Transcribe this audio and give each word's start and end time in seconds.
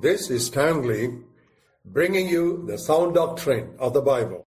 This 0.00 0.28
is 0.28 0.46
Stanley 0.46 1.18
bringing 1.84 2.28
you 2.28 2.66
the 2.66 2.78
sound 2.78 3.14
doctrine 3.14 3.74
of 3.78 3.94
the 3.94 4.00
Bible. 4.00 4.44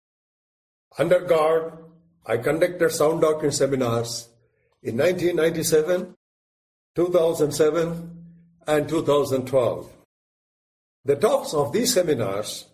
Under 0.99 1.21
God, 1.21 1.79
I 2.27 2.37
conducted 2.37 2.91
sound 2.91 3.23
doctrine 3.23 3.53
seminars 3.53 4.29
in 4.83 4.99
1997, 4.99 6.15
2007, 6.95 8.25
and 8.67 8.89
2012. 8.89 9.91
The 11.07 11.17
talks 11.17 11.55
of 11.55 11.73
these 11.73 11.95
seminars 11.95 12.67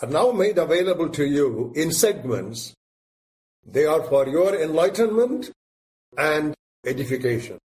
are 0.00 0.08
now 0.08 0.32
made 0.32 0.56
available 0.56 1.10
to 1.10 1.26
you 1.26 1.72
in 1.76 1.92
segments. 1.92 2.72
They 3.66 3.84
are 3.84 4.02
for 4.02 4.26
your 4.26 4.54
enlightenment 4.58 5.50
and 6.16 6.54
edification. 6.86 7.58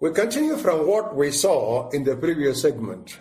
We 0.00 0.12
continue 0.12 0.58
from 0.58 0.86
what 0.86 1.16
we 1.16 1.30
saw 1.30 1.88
in 1.90 2.04
the 2.04 2.14
previous 2.14 2.60
segment. 2.60 3.18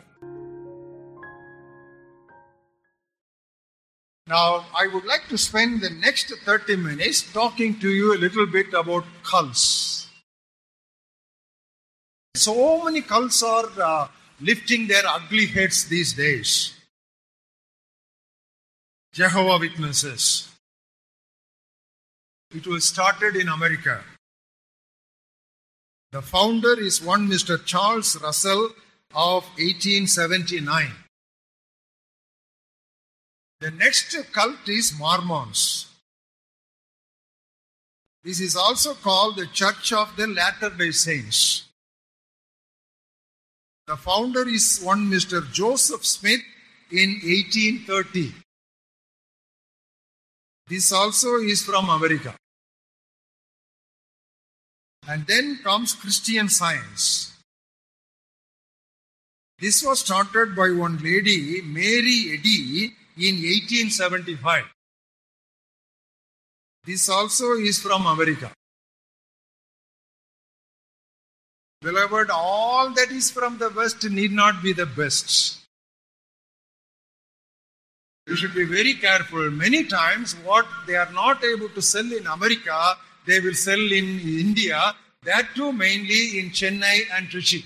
Now, 4.28 4.66
I 4.78 4.88
would 4.88 5.06
like 5.06 5.30
to 5.30 5.38
spend 5.38 5.80
the 5.80 5.90
next 5.90 6.34
30 6.44 6.76
minutes 6.76 7.22
talking 7.32 7.80
to 7.80 7.90
you 7.90 8.14
a 8.14 8.20
little 8.20 8.46
bit 8.46 8.74
about 8.74 9.06
cults. 9.24 10.10
So 12.36 12.84
many 12.84 13.02
cults 13.02 13.42
are 13.42 13.70
uh, 13.82 14.08
lifting 14.42 14.88
their 14.88 15.04
ugly 15.08 15.46
heads 15.46 15.86
these 15.86 16.12
days. 16.12 16.74
Jehovah 19.14 19.60
Witnesses. 19.60 20.50
It 22.54 22.68
was 22.68 22.84
started 22.84 23.38
in 23.38 23.48
America. 23.48 24.04
The 26.12 26.22
founder 26.22 26.80
is 26.80 27.02
one 27.02 27.28
Mr. 27.28 27.64
Charles 27.66 28.22
Russell 28.22 28.72
of 29.16 29.44
1879. 29.58 30.92
The 33.60 33.72
next 33.72 34.16
cult 34.32 34.68
is 34.68 34.94
Mormons. 35.00 35.88
This 38.24 38.40
is 38.40 38.56
also 38.56 38.94
called 38.94 39.38
the 39.38 39.48
Church 39.48 39.94
of 39.94 40.16
the 40.16 40.28
Latter 40.28 40.70
day 40.70 40.92
Saints. 40.92 41.64
The 43.88 43.96
founder 43.96 44.48
is 44.48 44.82
one 44.84 45.10
Mr. 45.10 45.52
Joseph 45.52 46.06
Smith 46.06 46.42
in 46.92 47.22
1830. 47.24 48.34
This 50.68 50.92
also 50.92 51.38
is 51.38 51.64
from 51.64 51.90
America. 51.90 52.36
And 55.08 55.26
then 55.26 55.60
comes 55.64 55.94
Christian 55.94 56.50
Science. 56.50 57.34
This 59.58 59.84
was 59.84 60.02
started 60.02 60.56
by 60.56 60.70
one 60.72 60.98
lady, 61.02 61.62
Mary 61.62 62.34
Eddy, 62.34 62.94
in 63.18 63.36
1875. 63.36 64.64
This 66.86 67.10
also 67.10 67.54
is 67.54 67.80
from 67.80 68.06
America. 68.06 68.52
Beloved, 71.82 72.30
all 72.32 72.92
that 72.92 73.12
is 73.12 73.30
from 73.30 73.58
the 73.58 73.70
West 73.70 74.10
need 74.10 74.32
not 74.32 74.64
be 74.64 74.74
the 74.74 74.86
best. 74.86 75.60
You 78.28 78.36
should 78.36 78.54
be 78.54 78.66
very 78.66 78.94
careful. 78.96 79.50
Many 79.52 79.84
times, 79.86 80.34
what 80.44 80.66
they 80.86 80.96
are 80.96 81.12
not 81.12 81.44
able 81.44 81.70
to 81.70 81.82
sell 81.82 82.12
in 82.12 82.28
America, 82.28 82.96
they 83.26 83.40
will 83.40 83.54
sell 83.54 83.80
in 83.80 84.20
India, 84.20 84.96
that 85.24 85.56
too 85.56 85.72
mainly 85.72 86.40
in 86.40 86.50
Chennai 86.50 87.02
and 87.14 87.28
Trichy. 87.28 87.64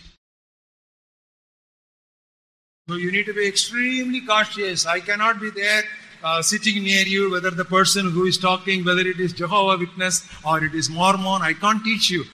So 2.88 2.96
you 2.96 3.12
need 3.12 3.26
to 3.28 3.34
be 3.34 3.48
extremely 3.48 4.22
cautious. 4.22 4.86
I 4.86 5.00
cannot 5.00 5.40
be 5.40 5.50
there 5.52 5.84
uh, 6.24 6.42
sitting 6.42 6.84
near 6.84 7.06
you, 7.06 7.32
whether 7.32 7.52
the 7.52 7.66
person 7.66 8.12
who 8.12 8.26
is 8.26 8.38
talking, 8.38 8.84
whether 8.84 9.02
it 9.02 9.20
is 9.20 9.34
Jehovah 9.34 9.78
Witness 9.78 10.28
or 10.44 10.64
it 10.64 10.76
is 10.76 10.90
Mormon, 10.90 11.42
I 11.42 11.54
can't 11.54 11.84
teach 11.84 12.10
you. 12.10 12.26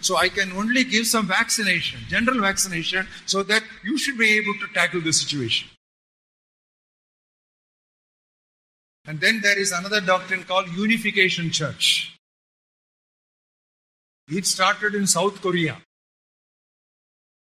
So 0.00 0.16
I 0.16 0.28
can 0.28 0.52
only 0.52 0.84
give 0.84 1.06
some 1.06 1.26
vaccination, 1.26 2.00
general 2.08 2.40
vaccination, 2.40 3.08
so 3.26 3.42
that 3.42 3.64
you 3.82 3.98
should 3.98 4.16
be 4.16 4.38
able 4.38 4.54
to 4.54 4.72
tackle 4.72 5.00
the 5.00 5.12
situation. 5.12 5.68
And 9.06 9.20
then 9.20 9.40
there 9.40 9.58
is 9.58 9.72
another 9.72 10.00
doctrine 10.00 10.44
called 10.44 10.68
Unification 10.68 11.50
Church. 11.50 12.14
It 14.28 14.46
started 14.46 14.94
in 14.94 15.06
South 15.06 15.40
Korea. 15.40 15.78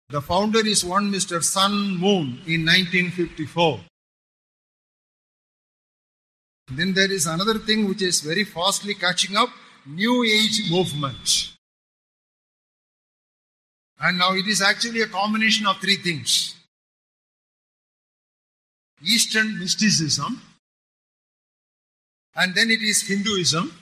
The 0.09 0.22
founder 0.22 0.66
is 0.66 0.84
one 0.84 1.12
Mr. 1.12 1.44
Sun 1.44 1.97
Moon 1.97 2.42
in 2.47 2.66
1954. 2.66 3.80
Then 6.72 6.94
there 6.94 7.12
is 7.12 7.28
another 7.28 7.59
thing 7.59 7.88
which 7.88 8.02
is 8.02 8.22
very 8.22 8.44
fastly 8.44 8.96
catching 8.96 9.38
up 9.38 9.50
New 9.86 10.24
Age 10.24 10.72
movement. 10.72 11.53
And 14.00 14.18
now 14.18 14.34
it 14.34 14.48
is 14.48 14.64
actually 14.64 15.02
a 15.02 15.08
combination 15.08 15.68
of 15.68 15.78
three 15.78 15.98
things 15.98 16.56
Eastern 19.02 19.59
mysticism, 19.59 20.42
and 22.36 22.53
then 22.56 22.69
it 22.69 22.81
is 22.81 23.08
Hinduism 23.08 23.74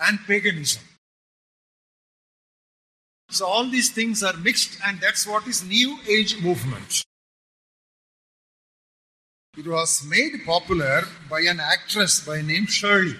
and 0.00 0.18
paganism. 0.26 0.82
So 3.34 3.46
all 3.46 3.68
these 3.68 3.90
things 3.90 4.22
are 4.22 4.36
mixed, 4.36 4.78
and 4.86 5.00
that's 5.00 5.26
what 5.26 5.48
is 5.48 5.64
New 5.64 5.98
Age 6.08 6.40
movement. 6.40 7.02
It 9.58 9.66
was 9.66 10.04
made 10.04 10.44
popular 10.46 11.02
by 11.28 11.40
an 11.40 11.58
actress 11.58 12.24
by 12.24 12.42
name 12.42 12.66
Shirley. 12.66 13.16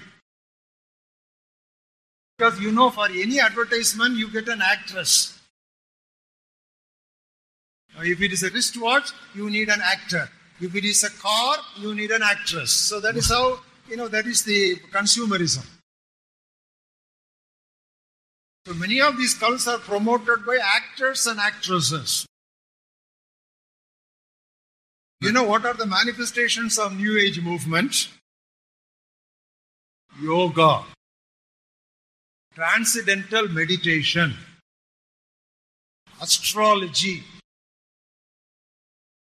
Because 2.38 2.60
you 2.60 2.70
know, 2.70 2.90
for 2.90 3.06
any 3.06 3.40
advertisement, 3.40 4.16
you 4.16 4.30
get 4.30 4.46
an 4.46 4.62
actress. 4.62 5.36
If 7.98 8.22
it 8.22 8.32
is 8.32 8.44
a 8.44 8.50
wristwatch, 8.50 9.10
you 9.34 9.50
need 9.50 9.68
an 9.68 9.80
actor. 9.82 10.28
If 10.60 10.76
it 10.76 10.84
is 10.84 11.02
a 11.02 11.10
car, 11.10 11.56
you 11.80 11.92
need 11.92 12.12
an 12.12 12.22
actress. 12.22 12.70
So 12.70 13.00
that 13.00 13.16
is 13.16 13.28
how, 13.30 13.58
you 13.88 13.96
know, 13.96 14.06
that 14.06 14.26
is 14.26 14.44
the 14.44 14.76
consumerism. 14.92 15.66
So 18.66 18.72
many 18.72 19.00
of 19.02 19.18
these 19.18 19.34
cults 19.34 19.68
are 19.68 19.78
promoted 19.78 20.46
by 20.46 20.56
actors 20.62 21.26
and 21.26 21.38
actresses. 21.38 22.26
You 25.20 25.32
know 25.32 25.44
what 25.44 25.66
are 25.66 25.74
the 25.74 25.84
manifestations 25.84 26.78
of 26.78 26.96
New 26.96 27.18
Age 27.18 27.42
movement? 27.42 28.08
Yoga, 30.22 30.84
transcendental 32.54 33.48
meditation, 33.48 34.34
astrology, 36.22 37.22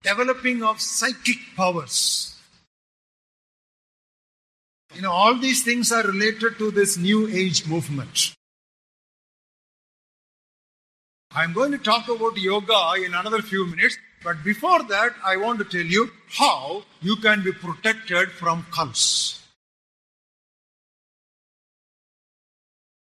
developing 0.02 0.62
of 0.62 0.80
psychic 0.80 1.38
powers. 1.56 2.36
You 4.94 5.02
know, 5.02 5.10
all 5.10 5.34
these 5.34 5.64
things 5.64 5.90
are 5.90 6.04
related 6.04 6.58
to 6.58 6.70
this 6.70 6.96
New 6.96 7.26
Age 7.26 7.66
movement. 7.66 8.35
I'm 11.38 11.52
going 11.52 11.70
to 11.72 11.76
talk 11.76 12.08
about 12.08 12.38
yoga 12.38 12.94
in 12.96 13.12
another 13.12 13.42
few 13.42 13.66
minutes, 13.66 13.98
but 14.24 14.42
before 14.42 14.82
that, 14.84 15.12
I 15.22 15.36
want 15.36 15.58
to 15.58 15.66
tell 15.66 15.84
you 15.84 16.10
how 16.30 16.84
you 17.02 17.16
can 17.16 17.44
be 17.44 17.52
protected 17.52 18.32
from 18.32 18.64
cults. 18.72 19.42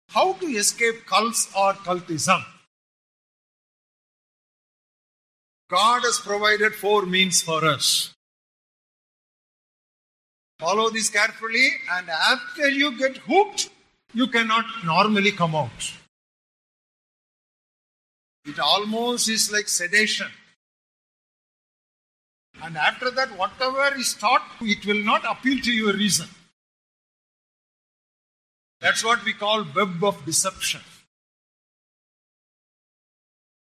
How 0.10 0.34
to 0.34 0.48
escape 0.48 1.06
cults 1.06 1.48
or 1.56 1.74
cultism? 1.74 2.44
God 5.70 6.02
has 6.02 6.18
provided 6.18 6.74
four 6.74 7.06
means 7.06 7.44
for 7.44 7.64
us. 7.64 8.16
Follow 10.60 10.90
this 10.90 11.10
carefully, 11.10 11.70
and 11.92 12.10
after 12.10 12.68
you 12.68 12.98
get 12.98 13.18
hooked, 13.18 13.70
you 14.16 14.26
cannot 14.26 14.66
normally 14.84 15.32
come 15.32 15.54
out. 15.54 15.94
It 18.46 18.60
almost 18.60 19.30
is 19.30 19.52
like 19.52 19.68
sedation. 19.68 20.28
And 22.62 22.78
after 22.78 23.10
that, 23.12 23.38
whatever 23.38 23.96
is 23.98 24.14
taught, 24.14 24.44
it 24.62 24.86
will 24.86 25.04
not 25.04 25.24
appeal 25.30 25.60
to 25.62 25.72
your 25.72 25.94
reason. 25.94 26.28
That's 28.80 29.04
what 29.04 29.24
we 29.24 29.34
call 29.34 29.66
web 29.76 30.04
of 30.04 30.26
deception. 30.26 30.82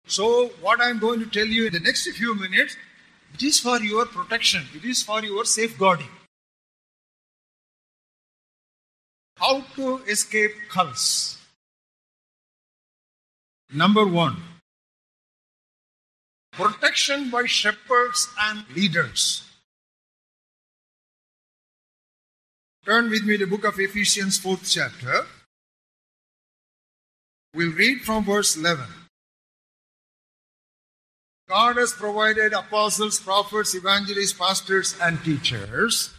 So, 0.07 0.49
what 0.61 0.81
I'm 0.83 0.99
going 0.99 1.21
to 1.21 1.27
tell 1.27 1.47
you 1.47 1.67
in 1.67 1.73
the 1.73 1.81
next 1.81 2.09
few 2.11 2.35
minutes, 2.35 2.77
it 3.33 3.43
is 3.43 3.59
for 3.59 3.81
your 3.81 4.07
protection, 4.07 4.65
it 4.75 4.85
is 4.85 5.03
for 5.03 5.25
your 5.25 5.45
safeguarding. 5.45 6.11
How 9.37 9.63
to 9.77 9.99
escape 10.05 10.53
cults? 10.69 11.39
Number 13.73 14.07
one, 14.07 14.37
protection 16.57 17.31
by 17.31 17.47
shepherds 17.47 18.29
and 18.41 18.65
leaders. 18.75 19.43
Turn 22.85 23.11
with 23.11 23.25
me 23.25 23.39
to 23.39 23.47
the 23.47 23.51
book 23.51 23.65
of 23.65 23.79
Ephesians, 23.79 24.39
4th 24.39 24.71
chapter. 24.71 25.27
We'll 27.55 27.73
read 27.73 28.03
from 28.03 28.25
verse 28.25 28.57
11. 28.57 28.85
God 31.49 31.77
has 31.77 31.93
provided 31.93 32.53
apostles, 32.53 33.21
prophets, 33.21 33.75
evangelists, 33.75 34.33
pastors, 34.33 34.97
and 35.01 35.23
teachers. 35.25 36.13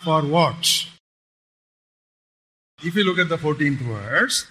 For 0.00 0.22
what? 0.22 0.86
If 2.82 2.96
you 2.96 3.04
look 3.04 3.18
at 3.18 3.28
the 3.28 3.38
14th 3.38 3.78
verse, 3.78 4.46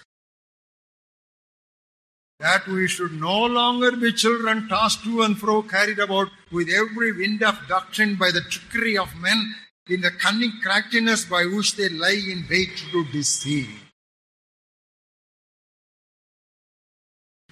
that 2.42 2.66
we 2.66 2.88
should 2.88 3.12
no 3.12 3.44
longer 3.44 3.92
be 3.92 4.12
children 4.12 4.68
tossed 4.68 5.04
to 5.04 5.22
and 5.22 5.38
fro, 5.38 5.62
carried 5.62 6.00
about 6.00 6.28
with 6.50 6.68
every 6.68 7.12
wind 7.12 7.40
of 7.40 7.56
doctrine 7.68 8.16
by 8.16 8.32
the 8.32 8.40
trickery 8.40 8.98
of 8.98 9.14
men 9.16 9.54
in 9.88 10.00
the 10.00 10.10
cunning 10.10 10.52
craftiness 10.60 11.24
by 11.24 11.44
which 11.44 11.76
they 11.76 11.88
lie 11.88 12.20
in 12.32 12.44
wait 12.50 12.76
to 12.90 13.04
deceive. 13.12 13.70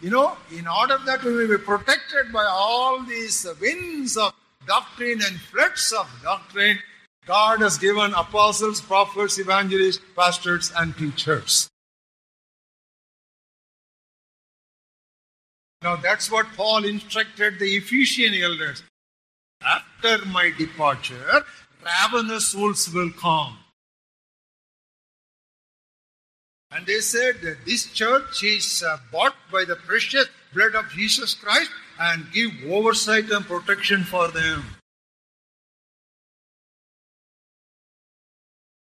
You 0.01 0.11
know, 0.11 0.37
in 0.51 0.67
order 0.67 0.99
that 1.07 1.23
we 1.23 1.35
may 1.35 1.47
be 1.47 1.63
protected 1.63 2.33
by 2.33 2.45
all 2.45 3.05
these 3.05 3.47
winds 3.61 4.17
of 4.17 4.33
doctrine 4.67 5.21
and 5.23 5.39
floods 5.41 5.93
of 5.97 6.09
doctrine, 6.21 6.79
God 7.27 7.61
has 7.61 7.79
given 7.79 8.13
apostles, 8.15 8.81
prophets, 8.81 9.39
evangelists, 9.39 10.01
pastors, 10.17 10.73
and 10.77 10.97
teachers. 10.97 11.71
Now 15.83 15.97
that's 15.97 16.31
what 16.31 16.47
Paul 16.57 16.85
instructed 16.85 17.59
the 17.59 17.77
Ephesian 17.77 18.35
elders. 18.35 18.83
After 19.63 20.25
my 20.27 20.53
departure, 20.57 21.45
ravenous 21.85 22.55
wolves 22.55 22.93
will 22.93 23.11
come. 23.11 23.59
And 26.71 26.87
they 26.87 27.01
said 27.01 27.41
that 27.43 27.65
this 27.67 27.87
church 27.93 28.45
is 28.45 28.83
uh, 28.87 28.99
bought 29.11 29.35
by 29.51 29.65
the 29.65 29.77
precious 29.77 30.27
blood 30.55 30.75
of 30.75 30.89
Jesus 30.91 31.35
Christ 31.35 31.71
and 31.99 32.31
give 32.33 32.53
oversight 32.69 33.31
and 33.31 33.45
protection 33.45 34.05
for 34.05 34.29
them. 34.29 34.63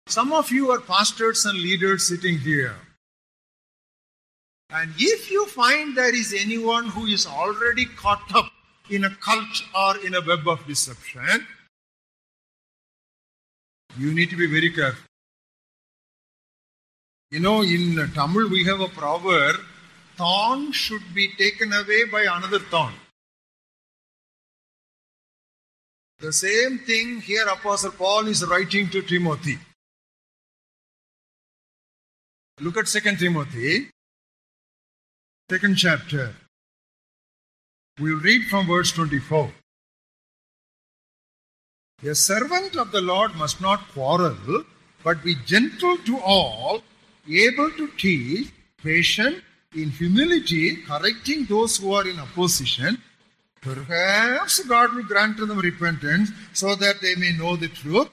Some 0.07 0.33
of 0.33 0.51
you 0.51 0.71
are 0.73 0.81
pastors 0.81 1.47
and 1.47 1.59
leaders 1.59 2.09
sitting 2.09 2.39
here. 2.39 2.75
And 4.73 4.93
if 4.99 5.31
you 5.31 5.47
find 5.47 5.97
there 5.97 6.15
is 6.15 6.33
anyone 6.33 6.87
who 6.87 7.07
is 7.07 7.27
already 7.27 7.87
caught 7.87 8.35
up 8.35 8.51
in 8.89 9.05
a 9.05 9.11
cult 9.11 9.63
or 9.75 9.97
in 10.07 10.15
a 10.15 10.21
web 10.21 10.47
of 10.47 10.65
deception, 10.67 11.47
you 13.99 14.15
need 14.15 14.31
to 14.31 14.37
be 14.37 14.47
very 14.47 14.71
careful. 14.71 15.05
You 17.31 17.41
know, 17.41 17.63
in 17.63 18.11
Tamil 18.15 18.49
we 18.49 18.65
have 18.65 18.81
a 18.81 18.89
proverb 18.89 19.57
thorn 20.17 20.73
should 20.73 21.15
be 21.15 21.29
taken 21.37 21.73
away 21.73 22.05
by 22.05 22.23
another 22.23 22.59
thorn. 22.59 22.93
The 26.21 26.33
same 26.33 26.81
thing 26.81 27.21
here 27.21 27.47
Apostle 27.49 27.93
Paul 27.93 28.27
is 28.27 28.45
writing 28.45 28.89
to 28.91 29.03
Timothy. 29.03 29.59
Look 32.61 32.77
at 32.77 32.87
2 32.87 33.17
Timothy, 33.17 33.89
second 35.51 35.75
chapter. 35.75 36.33
We'll 37.99 38.21
read 38.21 38.43
from 38.49 38.69
verse 38.69 38.93
24. 38.93 39.51
A 42.05 42.15
servant 42.15 42.77
of 42.77 42.93
the 42.93 43.01
Lord 43.01 43.35
must 43.35 43.61
not 43.61 43.89
quarrel, 43.89 44.63
but 45.03 45.25
be 45.25 45.35
gentle 45.47 45.97
to 46.07 46.21
all, 46.21 46.85
able 47.29 47.73
to 47.73 47.89
teach, 47.99 48.53
patient, 48.81 49.43
in 49.75 49.91
humility, 49.91 50.77
correcting 50.87 51.47
those 51.47 51.79
who 51.79 51.95
are 51.95 52.07
in 52.07 52.21
opposition. 52.21 53.03
Perhaps 53.61 54.61
God 54.69 54.95
will 54.95 55.03
grant 55.03 55.39
them 55.39 55.59
repentance 55.59 56.31
so 56.53 56.77
that 56.77 57.01
they 57.01 57.17
may 57.17 57.33
know 57.33 57.57
the 57.57 57.69
truth 57.83 58.09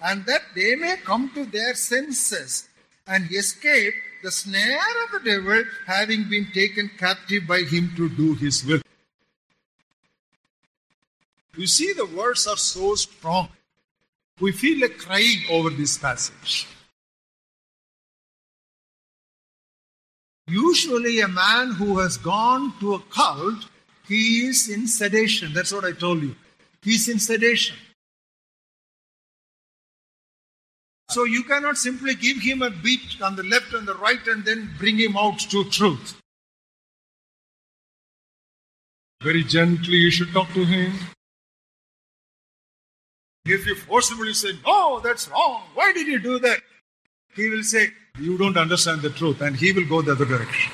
and 0.00 0.24
that 0.24 0.44
they 0.54 0.74
may 0.74 0.96
come 1.04 1.30
to 1.34 1.44
their 1.44 1.74
senses 1.74 2.67
and 3.08 3.30
escape 3.32 3.94
the 4.22 4.30
snare 4.30 5.04
of 5.04 5.12
the 5.12 5.30
devil, 5.30 5.64
having 5.86 6.28
been 6.28 6.46
taken 6.52 6.90
captive 6.98 7.46
by 7.46 7.60
him 7.60 7.92
to 7.96 8.08
do 8.08 8.34
his 8.34 8.64
will. 8.64 8.80
You 11.56 11.66
see, 11.66 11.92
the 11.92 12.06
words 12.06 12.46
are 12.46 12.56
so 12.56 12.94
strong. 12.94 13.48
We 14.40 14.52
feel 14.52 14.80
like 14.80 14.98
crying 14.98 15.42
over 15.50 15.70
this 15.70 15.98
passage. 15.98 16.68
Usually, 20.46 21.20
a 21.20 21.28
man 21.28 21.72
who 21.72 21.98
has 21.98 22.16
gone 22.16 22.72
to 22.80 22.94
a 22.94 23.00
cult, 23.00 23.66
he 24.06 24.46
is 24.46 24.68
in 24.68 24.86
sedation. 24.86 25.52
That's 25.52 25.72
what 25.72 25.84
I 25.84 25.92
told 25.92 26.22
you. 26.22 26.34
He's 26.82 27.08
in 27.08 27.18
sedation. 27.18 27.76
So 31.10 31.24
you 31.24 31.42
cannot 31.42 31.78
simply 31.78 32.14
give 32.14 32.38
him 32.38 32.60
a 32.60 32.70
beat 32.70 33.22
on 33.22 33.34
the 33.36 33.42
left 33.42 33.72
and 33.72 33.88
the 33.88 33.94
right 33.94 34.24
and 34.26 34.44
then 34.44 34.70
bring 34.78 34.98
him 34.98 35.16
out 35.16 35.38
to 35.38 35.64
truth. 35.64 36.20
Very 39.22 39.42
gently 39.42 39.96
you 39.96 40.10
should 40.10 40.32
talk 40.32 40.52
to 40.52 40.64
him. 40.64 40.92
If 43.46 43.66
you 43.66 43.74
forcibly 43.74 44.34
say, 44.34 44.52
No, 44.66 45.00
that's 45.00 45.28
wrong, 45.28 45.62
why 45.74 45.92
did 45.92 46.06
you 46.06 46.18
do 46.18 46.38
that? 46.40 46.60
He 47.34 47.48
will 47.48 47.62
say, 47.62 47.88
You 48.18 48.36
don't 48.36 48.58
understand 48.58 49.00
the 49.00 49.10
truth, 49.10 49.40
and 49.40 49.56
he 49.56 49.72
will 49.72 49.86
go 49.86 50.02
the 50.02 50.12
other 50.12 50.26
direction. 50.26 50.72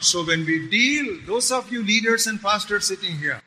So 0.00 0.24
when 0.24 0.46
we 0.46 0.68
deal, 0.68 1.18
those 1.26 1.50
of 1.50 1.72
you 1.72 1.82
leaders 1.82 2.28
and 2.28 2.40
pastors 2.40 2.86
sitting 2.86 3.16
here, 3.16 3.42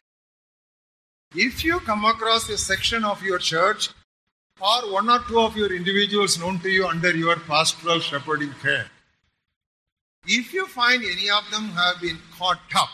if 1.36 1.64
you 1.64 1.80
come 1.80 2.06
across 2.06 2.50
a 2.50 2.58
section 2.58 3.04
of 3.04 3.22
your 3.22 3.38
church 3.38 3.90
or 4.60 4.92
one 4.92 5.10
or 5.10 5.20
two 5.28 5.40
of 5.40 5.56
your 5.56 5.74
individuals 5.74 6.40
known 6.40 6.60
to 6.60 6.70
you 6.70 6.88
under 6.88 7.16
your 7.16 7.36
pastoral 7.38 8.00
shepherding 8.00 8.54
care, 8.62 8.88
if 10.26 10.54
you 10.54 10.66
find 10.66 11.04
any 11.04 11.30
of 11.30 11.50
them 11.52 11.70
have 11.70 12.02
been 12.02 12.18
caught 12.38 12.60
up 12.76 12.90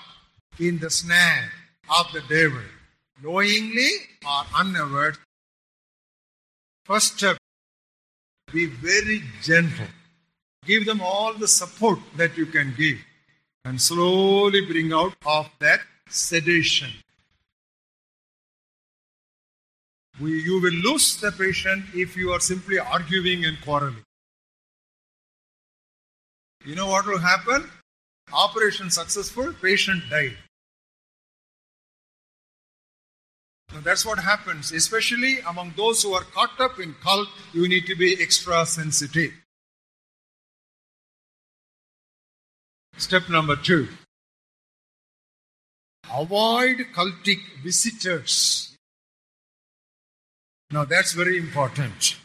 in 0.60 0.80
the 0.80 0.90
snare 0.90 1.52
of 1.98 2.08
the 2.14 2.22
devil, 2.30 2.62
knowingly 3.24 3.90
or 4.28 4.44
unaware, 4.56 5.16
first 6.84 7.18
step, 7.18 7.38
be 8.52 8.66
very 8.66 9.24
gentle. 9.42 9.88
Give 10.66 10.86
them 10.86 11.02
all 11.02 11.34
the 11.34 11.48
support 11.48 12.00
that 12.16 12.38
you 12.38 12.46
can 12.46 12.74
give 12.78 12.98
and 13.64 13.82
slowly 13.82 14.66
bring 14.66 14.94
out 14.94 15.16
of 15.26 15.50
that 15.60 15.80
sedation. 16.10 16.92
We, 20.20 20.42
you 20.42 20.62
will 20.62 20.74
lose 20.74 21.18
the 21.18 21.32
patient 21.32 21.86
if 21.94 22.16
you 22.16 22.32
are 22.32 22.40
simply 22.40 22.80
arguing 22.80 23.46
and 23.46 23.60
quarreling. 23.62 24.04
You 26.66 26.76
know 26.76 26.88
what 26.88 27.06
will 27.06 27.20
happen? 27.20 27.70
Operation 28.32 28.90
successful, 28.90 29.54
patient 29.62 30.04
died. 30.10 30.38
So 33.72 33.82
that's 33.82 34.06
what 34.06 34.20
happens, 34.20 34.72
especially 34.72 35.40
among 35.42 35.74
those 35.76 36.02
who 36.02 36.14
are 36.14 36.24
caught 36.24 36.60
up 36.60 36.80
in 36.80 36.96
cult, 37.04 37.28
you 37.54 37.68
need 37.68 37.86
to 37.88 37.96
be 37.96 38.22
extra 38.22 38.66
sensitive. 38.66 39.34
Step 42.98 43.28
number 43.30 43.58
two 43.58 43.90
avoid 46.14 46.78
cultic 46.94 47.40
visitors. 47.64 48.75
Now 50.76 50.84
that's 50.84 51.14
very 51.14 51.38
important. 51.38 52.18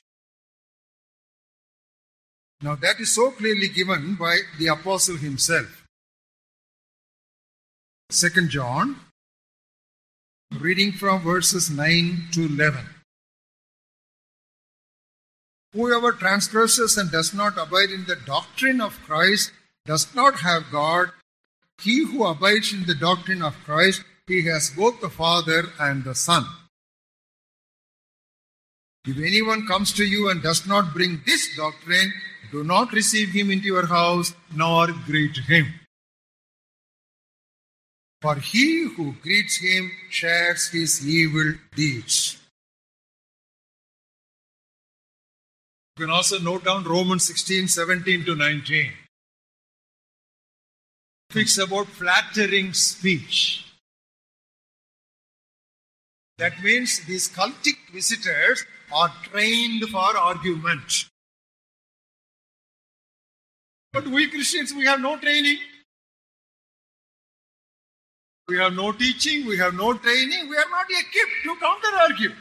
Now 2.61 2.75
that 2.75 2.99
is 2.99 3.13
so 3.13 3.31
clearly 3.31 3.69
given 3.69 4.17
by 4.17 4.39
the 4.59 4.67
apostle 4.67 5.17
himself. 5.19 5.85
Second 8.11 8.51
John, 8.51 8.97
reading 10.59 10.91
from 10.91 11.23
verses 11.23 11.71
9 11.71 12.31
to 12.33 12.47
11. 12.47 12.87
Whoever 15.73 16.11
transgresses 16.11 16.99
and 16.99 17.09
does 17.09 17.33
not 17.33 17.57
abide 17.57 17.91
in 17.91 18.07
the 18.07 18.17
doctrine 18.17 18.81
of 18.81 19.01
Christ 19.07 19.53
does 19.87 20.13
not 20.17 20.41
have 20.41 20.73
God. 20.73 21.11
He 21.81 22.05
who 22.05 22.25
abides 22.27 22.73
in 22.73 22.85
the 22.87 22.97
doctrine 22.97 23.43
of 23.43 23.63
Christ, 23.63 24.03
he 24.27 24.43
has 24.47 24.71
both 24.71 25.01
the 25.01 25.09
Father 25.09 25.67
and 25.79 26.03
the 26.03 26.17
Son. 26.17 26.47
If 29.07 29.17
anyone 29.17 29.67
comes 29.67 29.93
to 29.95 30.05
you 30.05 30.29
and 30.29 30.43
does 30.43 30.67
not 30.67 30.93
bring 30.93 31.23
this 31.25 31.57
doctrine, 31.57 32.13
Do 32.51 32.65
not 32.65 32.93
receive 32.93 33.31
him 33.31 33.51
into 33.51 33.67
your 33.67 33.87
house, 33.87 34.35
nor 34.53 34.89
greet 35.07 35.37
him. 35.37 35.73
For 38.21 38.35
he 38.35 38.89
who 38.97 39.15
greets 39.23 39.59
him 39.59 39.93
shares 40.11 40.69
his 40.69 41.07
evil 41.07 41.55
deeds. 41.77 42.37
You 45.97 46.07
can 46.07 46.11
also 46.11 46.39
note 46.39 46.65
down 46.65 46.85
Romans 46.85 47.25
16, 47.27 47.69
17 47.69 48.25
to 48.25 48.35
19. 48.35 48.93
Speaks 51.31 51.59
about 51.59 51.87
flattering 51.87 52.73
speech. 52.73 53.65
That 56.39 56.61
means 56.63 57.01
these 57.05 57.29
cultic 57.29 57.77
visitors 57.93 58.65
are 58.93 59.13
trained 59.25 59.85
for 59.89 60.17
argument. 60.17 61.09
But 63.93 64.07
we 64.07 64.29
Christians, 64.29 64.73
we 64.73 64.87
have 64.87 65.01
no 65.01 65.17
training. 65.19 65.59
We 68.51 68.59
have 68.59 68.73
no 68.73 68.91
teaching, 68.91 69.47
we 69.47 69.57
have 69.59 69.75
no 69.75 69.95
training, 69.95 70.49
we 70.49 70.57
are 70.57 70.71
not 70.71 70.87
equipped 70.91 71.45
to 71.45 71.55
counter 71.61 71.97
argue. 72.03 72.33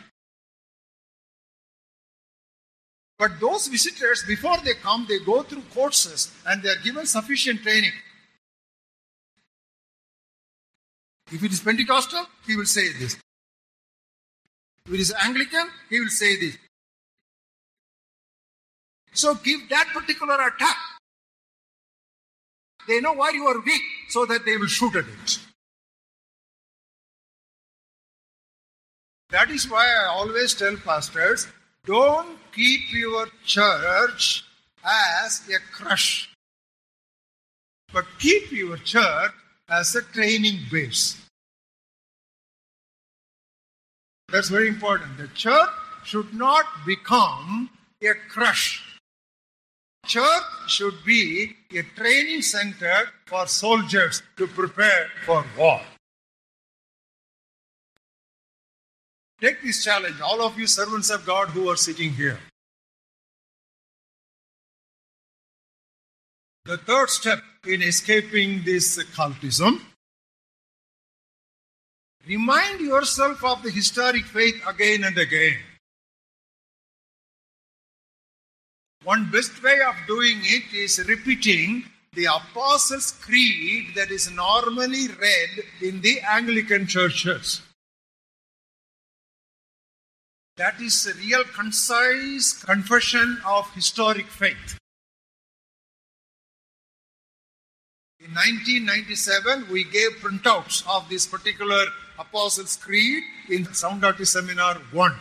But 3.20 3.40
those 3.40 3.68
visitors, 3.68 4.24
before 4.24 4.58
they 4.64 4.74
come, 4.74 5.06
they 5.08 5.20
go 5.20 5.44
through 5.44 5.62
courses 5.72 6.32
and 6.48 6.64
they 6.64 6.70
are 6.70 6.82
given 6.84 7.06
sufficient 7.06 7.62
training. 7.62 7.92
If 11.32 11.44
it 11.44 11.52
is 11.52 11.60
Pentecostal, 11.60 12.26
he 12.48 12.56
will 12.56 12.66
say 12.66 12.92
this. 12.94 13.18
If 14.90 14.96
it 14.96 15.02
is 15.02 15.14
Anglican, 15.22 15.68
he 15.88 16.00
will 16.00 16.10
say 16.10 16.36
this. 16.40 16.58
So 19.14 19.36
give 19.36 19.70
that 19.70 19.88
particular 19.94 20.34
attack. 20.34 20.78
They 22.88 23.00
know 23.00 23.14
why 23.14 23.30
you 23.30 23.46
are 23.46 23.60
weak 23.60 23.84
so 24.10 24.26
that 24.26 24.46
they 24.46 24.58
will 24.58 24.66
shoot 24.66 24.96
at 24.96 25.06
it. 25.06 25.40
That 29.30 29.52
is 29.52 29.70
why 29.70 29.86
I 29.86 30.06
always 30.08 30.56
tell 30.56 30.76
pastors 30.78 31.46
don't 31.86 32.40
keep 32.52 32.92
your 32.92 33.28
church 33.46 34.44
as 34.84 35.48
a 35.50 35.60
crush, 35.72 36.32
but 37.94 38.06
keep 38.18 38.52
your 38.52 38.78
church 38.78 39.34
as 39.70 39.96
a 39.96 40.02
training 40.02 40.62
base. 40.72 41.29
That's 44.32 44.50
very 44.50 44.68
important. 44.68 45.18
The 45.18 45.28
church 45.30 45.70
should 46.04 46.34
not 46.34 46.66
become 46.86 47.70
a 48.02 48.14
crush. 48.30 48.84
Church 50.06 50.44
should 50.68 51.04
be 51.06 51.56
a 51.76 51.82
training 51.96 52.42
center 52.42 53.10
for 53.26 53.48
soldiers 53.48 54.22
to 54.38 54.48
prepare 54.48 55.08
for 55.26 55.46
war. 55.58 55.82
Take 59.42 59.62
this 59.62 59.84
challenge, 59.84 60.20
all 60.22 60.42
of 60.42 60.58
you 60.60 60.68
servants 60.68 61.10
of 61.10 61.26
God 61.26 61.50
who 61.50 61.70
are 61.70 61.78
sitting 61.78 62.12
here. 62.14 62.40
The 66.66 66.78
third 66.78 67.10
step 67.10 67.42
in 67.66 67.82
escaping 67.82 68.64
this 68.64 69.02
cultism 69.16 69.82
remind 72.30 72.80
yourself 72.80 73.44
of 73.44 73.64
the 73.64 73.72
historic 73.72 74.24
faith 74.24 74.62
again 74.68 75.04
and 75.04 75.18
again. 75.18 75.58
One 79.04 79.32
best 79.32 79.64
way 79.64 79.80
of 79.88 79.96
doing 80.08 80.38
it 80.44 80.72
is 80.72 81.00
repeating 81.08 81.86
the 82.14 82.26
Apostles' 82.26 83.14
Creed 83.24 83.96
that 83.96 84.12
is 84.12 84.30
normally 84.32 85.08
read 85.08 85.64
in 85.82 86.02
the 86.02 86.20
Anglican 86.22 86.86
churches. 86.86 87.62
That 90.58 90.80
is 90.80 91.08
a 91.08 91.14
real 91.16 91.44
concise 91.46 92.54
confession 92.54 93.40
of 93.48 93.74
historic 93.74 94.28
faith. 94.28 94.78
In 98.20 98.32
1997, 98.36 99.72
we 99.72 99.86
gave 99.86 100.12
printouts 100.22 100.86
of 100.86 101.08
this 101.10 101.26
particular 101.26 101.86
Apostles' 102.20 102.76
Creed 102.76 103.24
in 103.50 103.74
Sound 103.74 104.02
Doctrine 104.02 104.26
Seminar 104.26 104.76
1. 104.92 105.14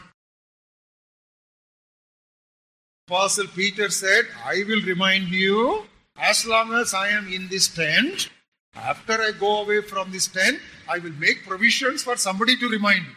Apostle 3.07 3.47
Peter 3.55 3.89
said, 3.89 4.27
I 4.45 4.65
will 4.67 4.83
remind 4.83 5.29
you 5.29 5.85
as 6.19 6.45
long 6.45 6.75
as 6.75 6.93
I 6.95 7.09
am 7.11 7.33
in 7.33 7.47
this 7.49 7.69
tent. 7.69 8.31
After 8.75 9.13
I 9.15 9.31
go 9.31 9.63
away 9.63 9.81
from 9.81 10.11
this 10.11 10.27
tent, 10.27 10.59
I 10.89 10.99
will 10.99 11.13
make 11.13 11.47
provisions 11.47 12.03
for 12.03 12.17
somebody 12.17 12.57
to 12.57 12.69
remind 12.69 13.07
you. 13.07 13.13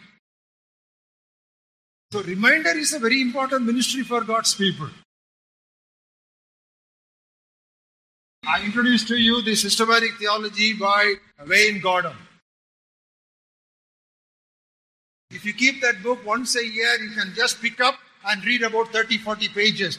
So, 2.12 2.22
reminder 2.22 2.70
is 2.70 2.92
a 2.92 2.98
very 2.98 3.20
important 3.20 3.64
ministry 3.64 4.02
for 4.02 4.22
God's 4.22 4.54
people. 4.54 4.88
I 8.46 8.64
introduced 8.64 9.08
to 9.08 9.16
you 9.16 9.42
the 9.42 9.54
systematic 9.54 10.18
theology 10.18 10.74
by 10.74 11.14
Wayne 11.46 11.80
Grudem. 11.80 12.16
If 15.32 15.46
you 15.46 15.54
keep 15.54 15.80
that 15.80 16.02
book 16.02 16.24
once 16.26 16.56
a 16.56 16.64
year, 16.64 16.94
you 17.02 17.10
can 17.10 17.32
just 17.34 17.60
pick 17.60 17.80
up 17.80 17.96
and 18.26 18.44
read 18.44 18.62
about 18.62 18.92
30 18.92 19.18
40 19.18 19.48
pages. 19.48 19.98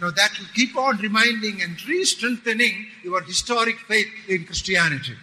Now, 0.00 0.10
that 0.10 0.38
will 0.38 0.46
keep 0.54 0.76
on 0.76 0.96
reminding 0.98 1.60
and 1.62 1.76
re 1.86 2.04
strengthening 2.04 2.86
your 3.02 3.20
historic 3.22 3.78
faith 3.80 4.08
in 4.28 4.44
Christianity. 4.44 5.14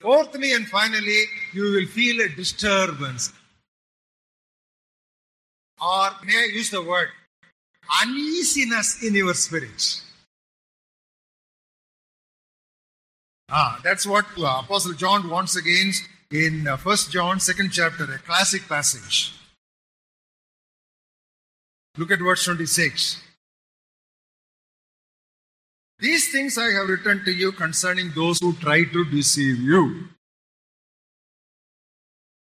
Fourthly 0.00 0.52
and 0.52 0.68
finally, 0.68 1.24
you 1.52 1.62
will 1.62 1.86
feel 1.86 2.20
a 2.20 2.28
disturbance. 2.28 3.32
Or 5.80 6.10
may 6.24 6.36
I 6.36 6.48
use 6.52 6.70
the 6.70 6.82
word 6.82 7.08
uneasiness 8.02 9.02
in 9.02 9.14
your 9.14 9.34
spirit. 9.34 10.02
Ah, 13.50 13.80
that's 13.82 14.06
what 14.06 14.26
uh, 14.38 14.62
Apostle 14.64 14.92
John 14.92 15.28
wants 15.28 15.56
again 15.56 15.92
in 16.30 16.68
uh, 16.68 16.76
1 16.76 16.96
John, 17.10 17.40
second 17.40 17.70
chapter, 17.70 18.04
a 18.04 18.18
classic 18.18 18.68
passage. 18.68 19.34
Look 21.96 22.12
at 22.12 22.20
verse 22.20 22.44
26. 22.44 23.20
These 25.98 26.30
things 26.32 26.56
I 26.56 26.70
have 26.70 26.88
written 26.88 27.24
to 27.24 27.32
you 27.32 27.50
concerning 27.50 28.12
those 28.14 28.38
who 28.38 28.54
try 28.54 28.84
to 28.84 29.04
deceive 29.04 29.58
you. 29.58 30.08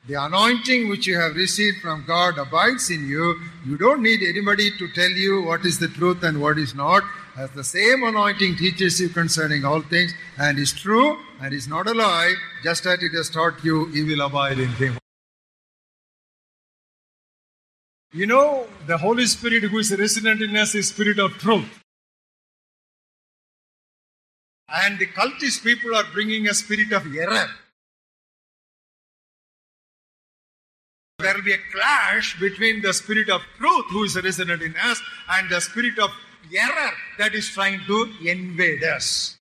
The 0.07 0.15
anointing 0.23 0.89
which 0.89 1.07
you 1.07 1.19
have 1.19 1.35
received 1.35 1.81
from 1.81 2.05
God 2.05 2.37
abides 2.37 2.89
in 2.89 3.07
you. 3.07 3.39
You 3.65 3.77
don't 3.77 4.01
need 4.01 4.21
anybody 4.23 4.71
to 4.77 4.87
tell 4.89 5.09
you 5.09 5.43
what 5.43 5.65
is 5.65 5.79
the 5.79 5.87
truth 5.87 6.23
and 6.23 6.41
what 6.41 6.57
is 6.57 6.75
not, 6.75 7.03
as 7.37 7.51
the 7.51 7.63
same 7.63 8.03
anointing 8.03 8.55
teaches 8.55 8.99
you 8.99 9.09
concerning 9.09 9.63
all 9.63 9.81
things, 9.81 10.13
and 10.39 10.57
is 10.57 10.73
true 10.73 11.17
and 11.39 11.53
is 11.53 11.67
not 11.67 11.87
a 11.87 11.93
lie, 11.93 12.33
just 12.63 12.85
as 12.87 13.01
it 13.03 13.11
has 13.13 13.29
taught 13.29 13.63
you, 13.63 13.87
you 13.89 14.07
will 14.07 14.21
abide 14.25 14.57
in 14.57 14.69
Him. 14.69 14.97
You 18.11 18.25
know, 18.25 18.67
the 18.87 18.97
Holy 18.97 19.27
Spirit 19.27 19.63
who 19.63 19.77
is 19.77 19.91
resident 19.91 20.41
in 20.41 20.55
us 20.55 20.73
is 20.73 20.87
Spirit 20.87 21.19
of 21.19 21.33
truth. 21.33 21.83
And 24.69 24.97
the 24.97 25.05
cultist 25.05 25.63
people 25.63 25.95
are 25.95 26.05
bringing 26.11 26.47
a 26.47 26.53
spirit 26.53 26.91
of 26.91 27.05
error. 27.15 27.47
There 31.19 31.33
will 31.35 31.43
be 31.43 31.53
a 31.53 31.59
clash 31.71 32.39
between 32.39 32.81
the 32.81 32.93
spirit 32.93 33.29
of 33.29 33.41
truth, 33.57 33.85
who 33.91 34.03
is 34.03 34.15
resident 34.15 34.61
in 34.61 34.75
us, 34.75 35.01
and 35.29 35.49
the 35.49 35.61
spirit 35.61 35.97
of 35.99 36.09
error 36.55 36.91
that 37.17 37.33
is 37.33 37.49
trying 37.49 37.79
to 37.87 38.13
invade 38.25 38.83
us. 38.83 39.37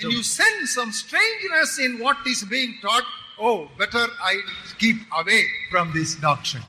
When 0.00 0.10
you 0.10 0.22
sense 0.22 0.74
some 0.74 0.92
strangeness 0.92 1.78
in 1.78 1.98
what 1.98 2.16
is 2.26 2.44
being 2.44 2.76
taught, 2.82 3.04
oh, 3.38 3.68
better 3.78 4.06
I 4.20 4.40
keep 4.78 4.96
away 5.16 5.44
from 5.70 5.92
this 5.92 6.14
doctrine. 6.16 6.64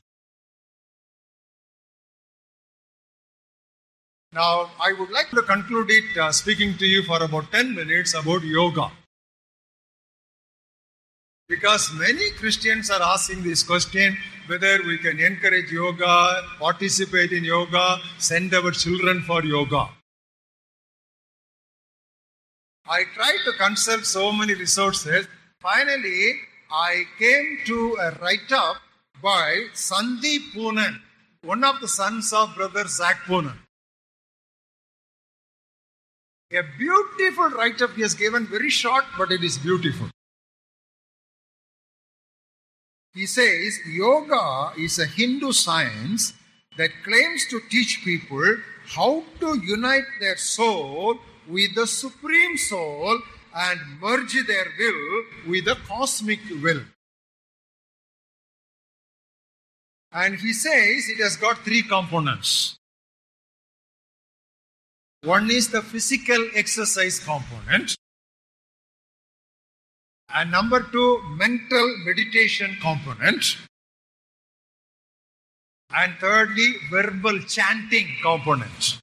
Now, 4.32 4.70
I 4.80 4.92
would 4.92 5.10
like 5.10 5.30
to 5.30 5.42
conclude 5.42 5.90
it 5.90 6.18
uh, 6.18 6.32
speaking 6.32 6.76
to 6.78 6.86
you 6.86 7.04
for 7.04 7.22
about 7.22 7.52
10 7.52 7.74
minutes 7.74 8.14
about 8.14 8.42
yoga. 8.42 8.90
Because 11.48 11.92
many 11.94 12.30
Christians 12.30 12.90
are 12.90 13.02
asking 13.02 13.42
this 13.42 13.62
question 13.62 14.16
whether 14.46 14.82
we 14.82 14.96
can 14.96 15.20
encourage 15.20 15.70
yoga, 15.70 16.42
participate 16.58 17.32
in 17.32 17.44
yoga, 17.44 17.98
send 18.18 18.54
our 18.54 18.70
children 18.70 19.20
for 19.22 19.44
yoga. 19.44 19.88
I 22.88 23.04
tried 23.14 23.38
to 23.44 23.52
consult 23.58 24.06
so 24.06 24.32
many 24.32 24.54
resources. 24.54 25.26
Finally, 25.60 26.34
I 26.70 27.04
came 27.18 27.58
to 27.66 27.96
a 28.00 28.10
write 28.22 28.52
up 28.52 28.76
by 29.22 29.66
Sandeep 29.74 30.52
Poonen, 30.54 31.00
one 31.42 31.62
of 31.62 31.80
the 31.80 31.88
sons 31.88 32.32
of 32.32 32.54
brother 32.54 32.86
Zac 32.86 33.16
Poonen. 33.24 33.56
A 36.52 36.62
beautiful 36.78 37.50
write 37.50 37.80
up 37.82 37.94
he 37.94 38.02
has 38.02 38.14
given, 38.14 38.46
very 38.46 38.70
short, 38.70 39.04
but 39.18 39.30
it 39.30 39.42
is 39.42 39.58
beautiful. 39.58 40.08
He 43.14 43.26
says 43.26 43.78
yoga 43.86 44.72
is 44.76 44.98
a 44.98 45.06
Hindu 45.06 45.52
science 45.52 46.32
that 46.76 46.90
claims 47.04 47.46
to 47.46 47.60
teach 47.70 48.02
people 48.02 48.56
how 48.86 49.22
to 49.38 49.60
unite 49.64 50.04
their 50.20 50.36
soul 50.36 51.18
with 51.48 51.76
the 51.76 51.86
supreme 51.86 52.56
soul 52.58 53.20
and 53.54 53.80
merge 54.00 54.36
their 54.46 54.66
will 54.78 55.24
with 55.46 55.64
the 55.66 55.76
cosmic 55.86 56.40
will. 56.60 56.82
And 60.10 60.36
he 60.36 60.52
says 60.52 61.08
it 61.08 61.22
has 61.22 61.36
got 61.36 61.58
three 61.58 61.82
components. 61.82 62.76
One 65.22 65.50
is 65.50 65.68
the 65.68 65.82
physical 65.82 66.50
exercise 66.54 67.20
component. 67.20 67.96
And 70.34 70.50
number 70.50 70.80
two, 70.80 71.22
mental 71.36 71.96
meditation 72.04 72.76
component. 72.80 73.56
And 75.94 76.14
thirdly, 76.18 76.74
verbal 76.90 77.38
chanting 77.42 78.08
component. 78.20 78.98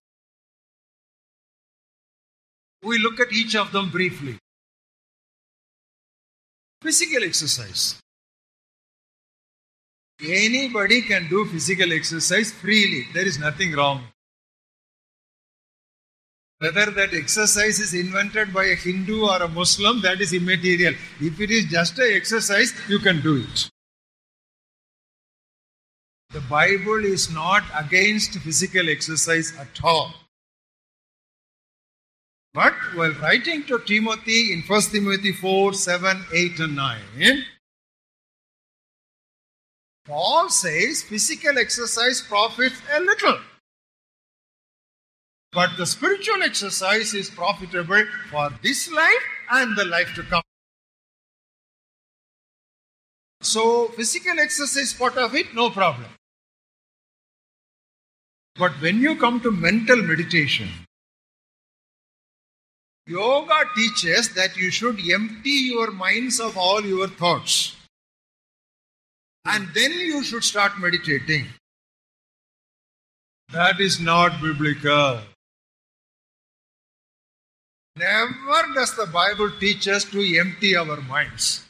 We 2.84 3.00
look 3.00 3.22
at 3.22 3.32
each 3.32 3.56
of 3.56 3.72
them 3.72 3.90
briefly. 3.92 4.38
Physical 6.82 7.24
exercise. 7.24 7.98
Anybody 10.22 11.02
can 11.02 11.30
do 11.30 11.46
physical 11.46 11.94
exercise 11.94 12.52
freely. 12.52 13.06
There 13.14 13.26
is 13.26 13.40
nothing 13.40 13.72
wrong. 13.74 14.04
Whether 16.62 16.92
that 16.92 17.16
exercise 17.16 17.80
is 17.80 17.96
invented 17.96 18.54
by 18.54 18.66
a 18.66 18.76
Hindu 18.76 19.26
or 19.26 19.42
a 19.42 19.48
Muslim, 19.48 20.00
that 20.04 20.22
is 20.22 20.32
immaterial. 20.32 20.94
If 21.20 21.40
it 21.42 21.50
is 21.50 21.66
just 21.66 21.98
an 21.98 22.14
exercise, 22.14 22.72
you 22.88 23.00
can 23.00 23.20
do 23.22 23.38
it. 23.38 23.68
The 26.30 26.42
Bible 26.42 27.04
is 27.04 27.34
not 27.34 27.64
against 27.76 28.38
physical 28.38 28.90
exercise 28.90 29.58
at 29.58 29.84
all. 29.84 30.14
But 32.54 32.76
while 32.94 33.14
writing 33.14 33.64
to 33.64 33.80
Timothy 33.80 34.54
in 34.54 34.62
1 34.62 34.82
Timothy 34.92 35.32
4 35.32 35.74
7, 35.74 36.26
8, 36.32 36.60
and 36.60 36.76
9, 36.76 37.44
Paul 40.06 40.50
says 40.50 41.02
physical 41.02 41.58
exercise 41.58 42.22
profits 42.22 42.80
a 42.94 43.00
little. 43.00 43.40
But 45.54 45.76
the 45.78 45.86
spiritual 45.86 46.44
exercise 46.44 47.14
is 47.14 47.30
profitable 47.30 48.06
for 48.30 48.52
this 48.64 48.90
life 48.90 49.26
and 49.52 49.78
the 49.78 49.84
life 49.84 50.14
to 50.16 50.24
come. 50.24 50.42
So, 53.42 53.88
physical 53.90 54.40
exercise 54.40 54.94
part 54.94 55.18
of 55.18 55.36
it, 55.36 55.54
no 55.54 55.70
problem. 55.70 56.08
But 58.56 58.72
when 58.82 59.02
you 59.02 59.16
come 59.18 59.42
to 59.42 59.52
mental 59.52 59.98
meditation, 59.98 60.70
yoga 63.08 63.66
teaches 63.76 64.34
that 64.36 64.56
you 64.56 64.72
should 64.72 65.00
empty 65.12 65.50
your 65.50 65.92
minds 65.92 66.40
of 66.40 66.58
all 66.58 66.86
your 66.86 67.08
thoughts. 67.08 67.76
And 69.44 69.68
then 69.74 69.92
you 69.92 70.24
should 70.24 70.44
start 70.44 70.80
meditating. 70.80 71.48
That 73.52 73.82
is 73.82 74.00
not 74.00 74.42
biblical. 74.42 75.22
Never 77.96 78.74
does 78.74 78.96
the 78.96 79.08
Bible 79.08 79.52
teach 79.60 79.88
us 79.88 80.06
to 80.06 80.38
empty 80.40 80.76
our 80.76 81.02
minds. 81.02 81.66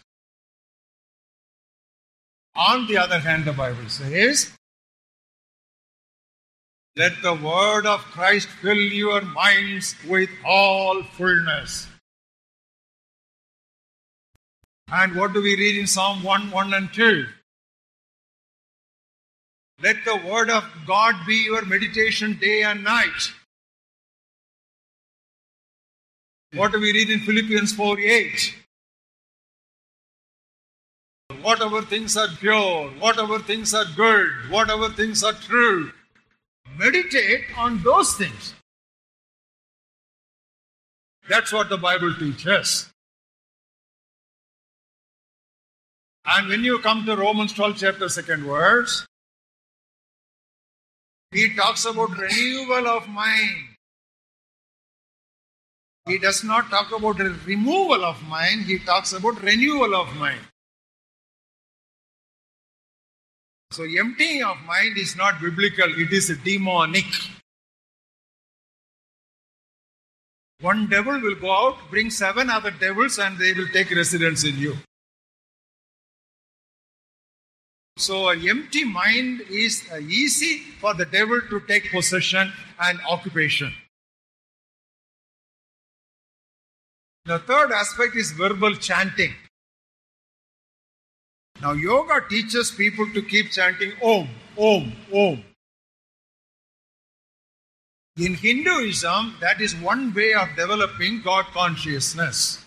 On 2.55 2.85
the 2.87 2.97
other 2.97 3.19
hand, 3.19 3.45
the 3.45 3.53
Bible 3.53 3.89
says, 3.89 4.51
let 6.97 7.21
the 7.21 7.33
word 7.33 7.85
of 7.85 8.01
Christ 8.01 8.49
fill 8.49 8.75
your 8.75 9.21
minds 9.21 9.95
with 10.07 10.29
all 10.45 11.03
fullness. 11.03 11.87
And 14.91 15.15
what 15.15 15.31
do 15.31 15.41
we 15.41 15.55
read 15.55 15.77
in 15.77 15.87
Psalm 15.87 16.21
1 16.21 16.51
1 16.51 16.73
and 16.73 16.93
2? 16.93 17.25
Let 19.81 20.03
the 20.03 20.17
word 20.17 20.49
of 20.49 20.65
God 20.85 21.15
be 21.25 21.45
your 21.45 21.63
meditation 21.63 22.37
day 22.39 22.63
and 22.63 22.83
night. 22.83 23.31
What 26.53 26.73
do 26.73 26.79
we 26.81 26.91
read 26.91 27.09
in 27.09 27.19
Philippians 27.19 27.73
4 27.73 27.99
8? 27.99 28.55
Whatever 31.41 31.81
things 31.81 32.17
are 32.17 32.27
pure, 32.27 32.89
whatever 32.99 33.39
things 33.39 33.73
are 33.73 33.85
good, 33.95 34.27
whatever 34.49 34.89
things 34.89 35.23
are 35.23 35.33
true, 35.33 35.91
meditate 36.77 37.45
on 37.57 37.81
those 37.83 38.15
things. 38.15 38.53
That's 41.29 41.53
what 41.53 41.69
the 41.69 41.77
Bible 41.77 42.13
teaches. 42.13 42.91
And 46.25 46.49
when 46.49 46.63
you 46.63 46.79
come 46.79 47.05
to 47.05 47.15
Romans 47.15 47.53
12, 47.53 47.77
chapter 47.77 48.05
2nd 48.05 48.43
verse, 48.43 49.07
he 51.31 51.55
talks 51.55 51.85
about 51.85 52.17
renewal 52.17 52.87
of 52.87 53.07
mind. 53.07 53.70
He 56.07 56.17
does 56.17 56.43
not 56.43 56.69
talk 56.69 56.91
about 56.91 57.19
removal 57.45 58.03
of 58.03 58.21
mind, 58.27 58.63
he 58.65 58.79
talks 58.79 59.13
about 59.13 59.41
renewal 59.41 59.95
of 59.95 60.15
mind. 60.15 60.41
So, 63.71 63.83
emptying 63.83 64.43
of 64.43 64.57
mind 64.65 64.97
is 64.97 65.15
not 65.15 65.39
biblical, 65.39 65.87
it 65.97 66.11
is 66.11 66.35
demonic. 66.43 67.05
One 70.59 70.87
devil 70.87 71.19
will 71.19 71.35
go 71.35 71.51
out, 71.51 71.77
bring 71.89 72.09
seven 72.09 72.49
other 72.49 72.71
devils, 72.71 73.17
and 73.17 73.37
they 73.37 73.53
will 73.53 73.67
take 73.69 73.89
residence 73.91 74.43
in 74.43 74.57
you. 74.57 74.77
So, 77.97 78.29
an 78.29 78.47
empty 78.47 78.83
mind 78.83 79.41
is 79.49 79.87
easy 80.01 80.57
for 80.79 80.93
the 80.93 81.05
devil 81.05 81.39
to 81.49 81.59
take 81.61 81.91
possession 81.91 82.51
and 82.79 82.99
occupation. 83.07 83.73
The 87.25 87.39
third 87.39 87.71
aspect 87.71 88.15
is 88.15 88.31
verbal 88.31 88.75
chanting. 88.75 89.33
Now, 91.61 91.73
yoga 91.73 92.27
teaches 92.27 92.71
people 92.71 93.07
to 93.13 93.21
keep 93.21 93.51
chanting 93.51 93.91
Om, 94.01 94.27
Om, 94.57 94.93
Om. 95.13 95.43
In 98.17 98.33
Hinduism, 98.33 99.35
that 99.39 99.61
is 99.61 99.75
one 99.75 100.13
way 100.13 100.33
of 100.33 100.49
developing 100.55 101.21
God 101.21 101.45
consciousness. 101.53 102.65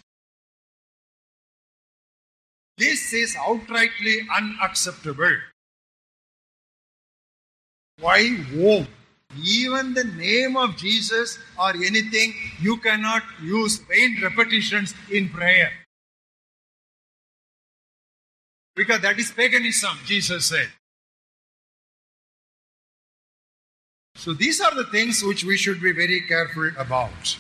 This 2.79 3.13
is 3.13 3.35
outrightly 3.35 4.27
unacceptable. 4.37 5.37
Why 8.01 8.37
Om? 8.55 8.87
Even 9.43 9.95
the 9.95 10.05
name 10.05 10.57
of 10.57 10.77
Jesus 10.77 11.39
or 11.59 11.71
anything, 11.71 12.35
you 12.61 12.77
cannot 12.79 13.23
use 13.43 13.79
vain 13.79 14.19
repetitions 14.23 14.95
in 15.11 15.29
prayer. 15.29 15.73
Because 18.77 19.01
that 19.01 19.19
is 19.19 19.31
paganism, 19.31 19.97
Jesus 20.05 20.47
said. 20.47 20.69
So 24.17 24.33
these 24.33 24.61
are 24.61 24.75
the 24.75 24.85
things 24.85 25.23
which 25.23 25.45
we 25.45 25.57
should 25.57 25.81
be 25.81 25.93
very 25.93 26.23
careful 26.23 26.71
about. 26.79 27.39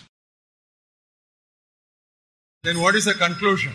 Then 2.62 2.80
what 2.80 2.94
is 2.94 3.04
the 3.04 3.14
conclusion? 3.14 3.72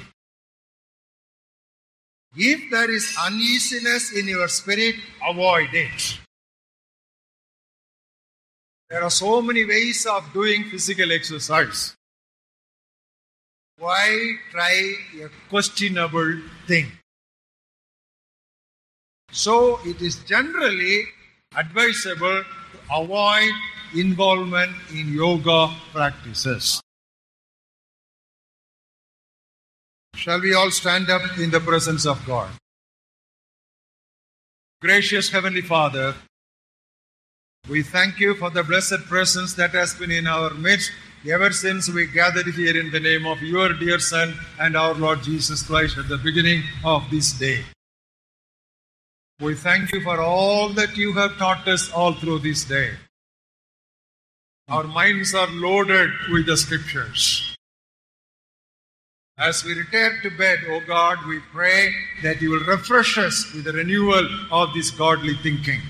If 2.35 2.69
there 2.71 2.91
is 2.91 3.15
uneasiness 3.19 4.13
in 4.13 4.27
your 4.27 4.47
spirit, 4.47 4.95
avoid 5.27 5.73
it. 5.73 6.19
There 8.89 9.03
are 9.03 9.11
so 9.11 9.39
many 9.41 9.65
ways 9.65 10.07
of 10.07 10.33
doing 10.33 10.63
physical 10.63 11.11
exercise. 11.11 11.95
Why 13.77 14.35
try 14.51 14.93
a 15.21 15.29
questionable 15.47 16.41
thing? 16.65 16.91
So 19.31 19.79
it 19.85 20.01
is 20.01 20.15
generally 20.23 21.03
advisable 21.55 22.43
to 22.43 22.79
avoid 22.91 23.53
involvement 23.95 24.75
in 24.91 25.13
yoga 25.13 25.71
practices. 25.93 26.81
Shall 30.15 30.41
we 30.41 30.55
all 30.55 30.71
stand 30.71 31.11
up 31.11 31.37
in 31.37 31.51
the 31.51 31.59
presence 31.59 32.07
of 32.07 32.25
God? 32.25 32.49
Gracious 34.81 35.29
Heavenly 35.29 35.61
Father, 35.61 36.15
we 37.67 37.83
thank 37.83 38.19
you 38.19 38.33
for 38.35 38.49
the 38.49 38.63
blessed 38.63 39.05
presence 39.05 39.53
that 39.53 39.71
has 39.71 39.93
been 39.93 40.11
in 40.11 40.25
our 40.25 40.53
midst 40.55 40.91
ever 41.29 41.51
since 41.51 41.87
we 41.89 42.07
gathered 42.07 42.47
here 42.47 42.79
in 42.79 42.89
the 42.91 42.99
name 42.99 43.27
of 43.27 43.41
your 43.41 43.73
dear 43.73 43.99
Son 43.99 44.33
and 44.59 44.75
our 44.75 44.95
Lord 44.95 45.21
Jesus 45.21 45.61
Christ 45.61 45.97
at 45.97 46.07
the 46.07 46.17
beginning 46.17 46.63
of 46.83 47.03
this 47.11 47.31
day. 47.33 47.63
We 49.39 49.53
thank 49.53 49.91
you 49.91 50.01
for 50.01 50.19
all 50.19 50.69
that 50.69 50.97
you 50.97 51.13
have 51.13 51.37
taught 51.37 51.67
us 51.67 51.91
all 51.91 52.13
through 52.13 52.39
this 52.39 52.63
day. 52.65 52.91
Our 54.67 54.83
minds 54.83 55.35
are 55.35 55.47
loaded 55.47 56.09
with 56.31 56.47
the 56.47 56.57
scriptures. 56.57 57.55
As 59.37 59.63
we 59.63 59.73
retire 59.73 60.19
to 60.23 60.29
bed, 60.31 60.59
O 60.69 60.81
God, 60.85 61.25
we 61.27 61.39
pray 61.51 61.93
that 62.23 62.41
you 62.41 62.49
will 62.51 62.65
refresh 62.65 63.17
us 63.17 63.53
with 63.53 63.65
the 63.65 63.73
renewal 63.73 64.27
of 64.51 64.73
this 64.73 64.89
godly 64.91 65.35
thinking. 65.35 65.81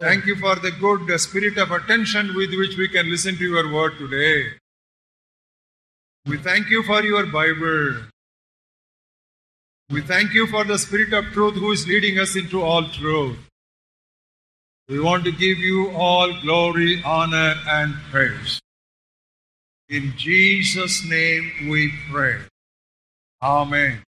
Thank 0.00 0.26
you 0.26 0.36
for 0.36 0.54
the 0.54 0.70
good 0.70 1.18
spirit 1.18 1.58
of 1.58 1.72
attention 1.72 2.34
with 2.36 2.50
which 2.54 2.76
we 2.76 2.88
can 2.88 3.10
listen 3.10 3.36
to 3.36 3.44
your 3.44 3.72
word 3.72 3.98
today. 3.98 4.52
We 6.24 6.38
thank 6.38 6.70
you 6.70 6.84
for 6.84 7.02
your 7.02 7.26
Bible. 7.26 8.02
We 9.90 10.02
thank 10.02 10.34
you 10.34 10.46
for 10.46 10.62
the 10.64 10.78
Spirit 10.78 11.12
of 11.14 11.24
truth 11.32 11.54
who 11.54 11.72
is 11.72 11.88
leading 11.88 12.20
us 12.20 12.36
into 12.36 12.62
all 12.62 12.86
truth. 12.88 13.38
We 14.88 15.00
want 15.00 15.24
to 15.24 15.32
give 15.32 15.58
you 15.58 15.90
all 15.90 16.32
glory, 16.42 17.02
honor, 17.04 17.54
and 17.66 17.94
praise. 18.10 18.60
In 19.88 20.12
Jesus' 20.16 21.04
name 21.08 21.68
we 21.68 21.92
pray. 22.10 22.38
Amen. 23.42 24.02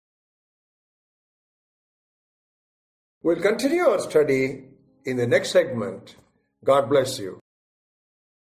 We'll 3.23 3.41
continue 3.41 3.83
our 3.83 3.99
study 3.99 4.66
in 5.07 5.15
the 5.15 5.25
next 5.25 5.51
segment. 5.51 6.17
God 6.65 6.89
bless 6.89 7.17
you. 7.17 7.39